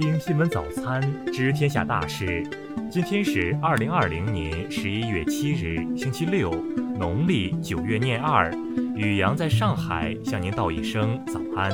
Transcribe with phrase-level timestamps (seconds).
[0.00, 2.42] 听新闻早餐，知天下大事。
[2.90, 6.50] 今天是二零二零年十一月七日，星期六，
[6.98, 8.50] 农历九月廿二。
[8.96, 11.70] 雨阳在上海向您道一声早安。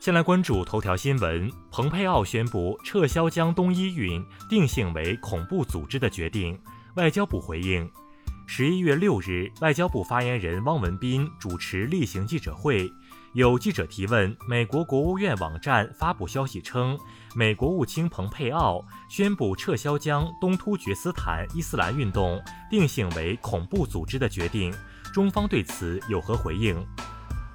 [0.00, 6.58] 先来关注头条新闻：蓬佩奥宣布撤销将东伊运定性为恐怖组织的决定。
[6.94, 7.86] 外交部回应。
[8.46, 12.90] 十一月六日，外交部发言人汪文斌主持例行记者会，
[13.34, 16.98] 有记者提问，美国国务院网站发布消息称，
[17.34, 22.38] 美国务卿蓬佩奥宣布撤销将东突厥斯坦伊斯兰运动
[22.70, 24.70] 定性为恐怖组织的决定，
[25.14, 26.76] 中方对此有何回应？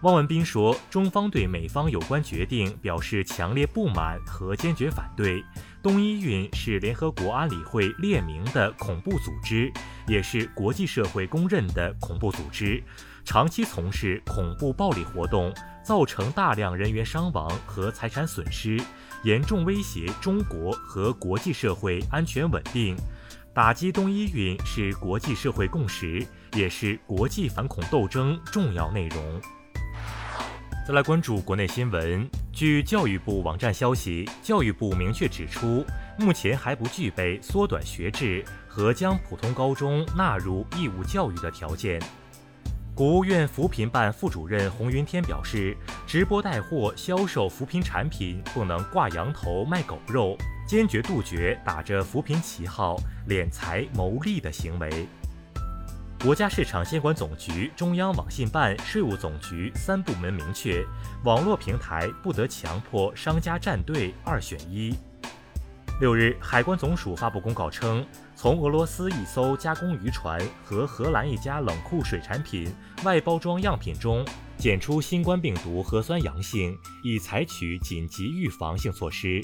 [0.02, 5.44] 汪文斌说，中方对美方有关决定表示强烈不满和坚决反对。
[5.84, 9.72] 东伊运是联合国安理会列明的恐怖组织，
[10.08, 12.84] 也是国际社会公认的恐怖组织，
[13.28, 18.82] 长期从事恐怖暴力活动，造成大量人员伤亡和财产损失，
[19.26, 22.96] 严重威胁中国和国际社会安全稳定。
[23.54, 29.42] 打击东伊运是国际社会共识，也是国际反恐斗争重要内容。
[30.88, 32.26] 再来关注国内新闻。
[32.54, 35.86] 据教育部网站消息，教育部明确指出，
[36.18, 42.02] 目前还不具备缩短学制和将普通高中纳入义务教育的条件。
[42.98, 52.98] 国务院扶贫办副主任洪云天表示，直播带货销售扶贫产品不能挂羊头卖狗肉，坚决杜绝打着扶贫旗号
[53.30, 55.08] 敛财牟利的行为。
[56.24, 60.84] 国家市场监管总局、中央网信办、税务总局三部门明确，
[61.24, 64.96] 网络平台不得强迫商家站队二选一。
[66.00, 72.72] 六日，海关总署发布公告称，从俄罗斯一艘加工渔船和荷兰一家冷库水产品
[73.04, 74.24] 外包装样品中
[74.60, 79.42] 检出新冠病毒核酸阳性，已采取紧急预防性措施。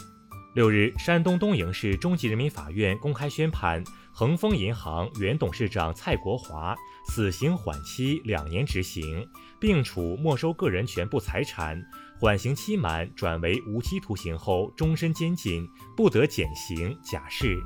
[0.54, 3.84] 六日，山东东营市中级人民法院公开宣判。
[4.16, 6.76] 恒丰银行原董事长蔡国华
[7.08, 9.28] 死刑缓期两年执行，
[9.60, 11.84] 并处没收个人全部财产，
[12.24, 17.62] 缓刑期满转为无期徒刑后终身监禁，不得减刑假释。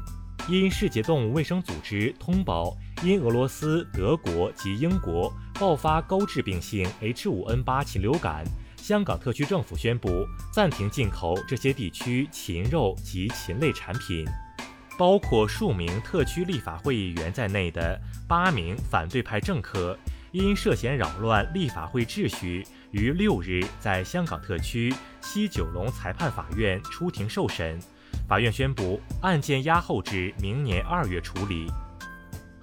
[0.50, 8.44] 因世界动物卫生组织通报，因俄罗斯、德国及英国爆发高致病性 H5N8 禽流感，
[8.78, 14.26] 香港特区政府宣布暂停进口这些地区禽肉及禽类产品。
[14.98, 19.96] 包括数名特区立法会议员在内的八名反对派政客，
[20.38, 27.80] 因涉嫌扰乱立法会秩序，于六日在香港特区西九龙裁判法院出庭受审。
[28.28, 31.68] 法院宣布案件押后至明年二月处理。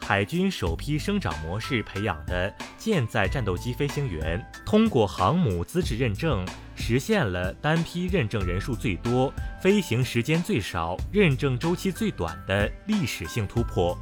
[0.01, 6.47] 海军首批生长模式培养的舰载战斗机飞行员通过航母资质认证，
[6.77, 13.99] 实现了单批认证人数最多、飞行时间最少、认证周期最短的历史性突破。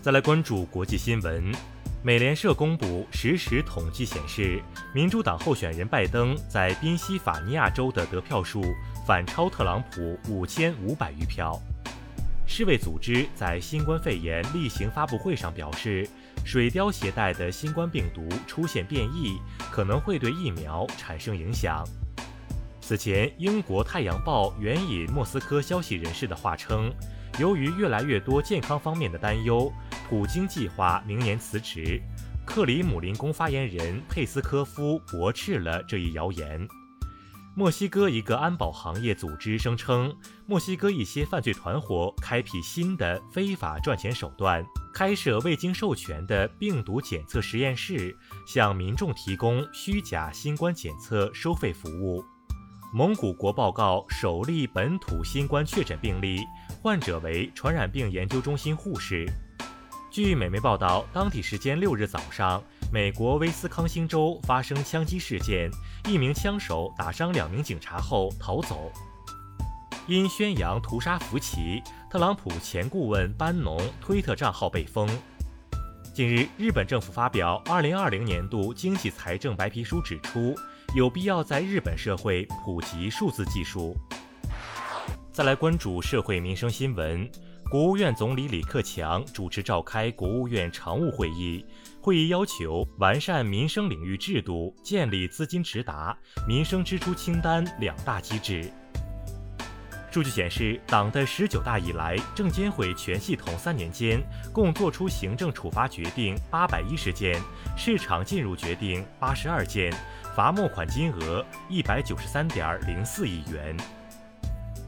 [0.00, 1.52] 再来关注国际新闻，
[2.00, 4.62] 美联社公布实时统计显示，
[4.94, 8.62] 民主党候选人拜登在宾夕法尼亚州的得票数
[9.04, 11.60] 反超特朗普五千五百余票。
[12.46, 16.08] 世卫组织在新冠肺炎例行发布会上表示，
[16.44, 19.36] 水貂携带的新冠病毒出现变异，
[19.70, 21.84] 可能会对疫苗产生影响。
[22.80, 26.90] 此前，英国《太阳报》援引莫斯科消息人士的话称，
[27.40, 29.70] 由于越来越多健康方面的担忧，
[30.08, 32.00] 普京计划明年辞职。
[32.46, 36.66] 克里姆林宫发言人佩斯科夫驳斥了这一谣言。
[37.54, 40.16] 墨西哥一个安保行业组织声称，
[40.46, 44.64] 墨西哥一些犯罪团伙开辟新的非法赚钱手段，
[44.94, 48.16] 开设未经授权的病毒检测实验室，
[48.46, 52.24] 向民众提供虚假新冠检测收费服务。
[52.94, 56.40] 蒙古国报告首例本土新冠确诊病例，
[56.80, 59.30] 患者为传染病研究中心护士。
[60.10, 62.62] 据美媒报道，当地时间六日早上。
[62.90, 65.70] 美国威斯康星州发生枪击事件，
[66.08, 68.90] 一名枪手打伤两名警察后逃走。
[70.06, 75.06] 因宣扬屠杀福奇，特朗普前顾问班农推特账号被封。
[76.14, 80.54] 近日，日本政府发表2020年度经济财政白皮书，指出
[80.94, 83.94] 有必要在日本社会普及数字技术。
[85.30, 87.30] 再来关注社会民生新闻。
[87.70, 91.62] 国务院总理李克强主持召开国务院常务会议，
[92.00, 96.16] 会议要求完善民生领域制度，建立资金直达、
[96.46, 98.72] 民生支出清单两大机制。
[100.10, 104.18] 数据显示，党的十九大以来，证监会全系统三年间
[104.50, 107.38] 共作出行政处罚决定八百一十件，
[107.76, 109.92] 市场进入决定八十二件，
[110.34, 113.76] 罚没款金额一百九十三点零四亿元。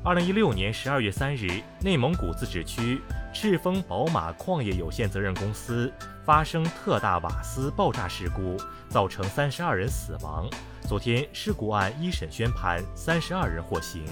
[0.02, 3.02] 二零一六年十二月三日，内蒙古自治区
[3.34, 5.92] 赤峰宝马矿业有限责任公司
[6.24, 8.56] 发生特大瓦斯爆炸事故，
[8.88, 10.48] 造成三十二人死亡。
[10.88, 14.02] 昨天，事故案一审宣判，三十二人获刑。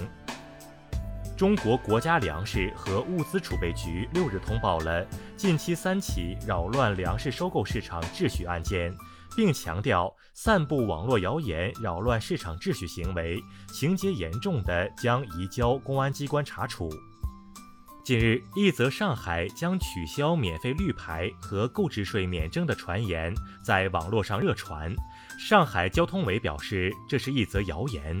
[1.35, 5.03] 中国国家粮食和物资储备局六日通报了
[5.35, 8.93] 近期三起扰乱粮食收购市场秩序案件。
[9.35, 13.41] 并强调，散布网络谣言、扰乱市场秩序行为，
[13.73, 16.89] 情节严重的将移交公安机关查处。
[18.03, 23.31] 近日，一则上海将取消免费绿牌和购置税免征的传言
[23.63, 24.91] 在网络上热传。
[25.37, 28.19] 上海交通委表示，这是一则谣言。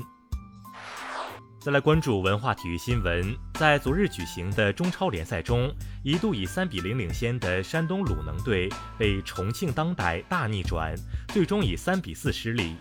[1.61, 5.69] 再来关注文化体育新闻，在昨日举行的中超联赛中，
[6.03, 10.95] 一度以三比零领先的山东鲁能队被重庆当代大逆转，
[11.27, 12.77] 最终以三比四失利。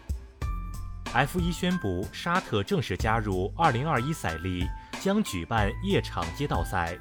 [1.13, 4.65] F 一宣布沙特正式加入二零二一赛季，
[5.01, 6.97] 将举办夜场街道赛。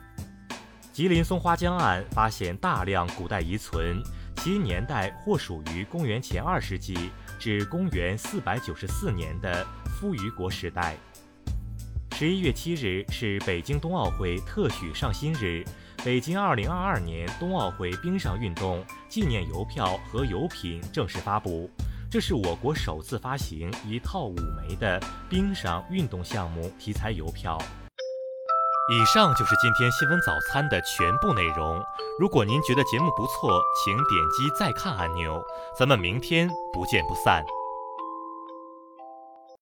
[0.91, 4.01] 吉林松花江岸发现大量古代遗存，
[4.37, 10.97] 其年代或属于公元前二世纪至公元四百九十四年的夫余国时代。
[12.19, 15.63] 十一月七日是北京冬奥会特许上新日，
[16.03, 21.69] 北京二零二二年冬奥会冰上运动纪念邮票和邮品正式发布，
[22.09, 24.99] 这是我国首次发行一套五枚的
[25.29, 27.55] 冰上运动项目题材邮票。
[28.91, 31.79] 以上就是今天新闻早餐的全部内容。
[32.19, 35.39] 如果您觉得节目不错，请点击再看按钮。
[35.77, 37.45] 咱们明天不见不散。